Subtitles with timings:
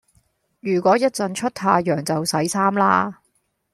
[0.61, 3.21] 如果一陣出太陽就洗衫啦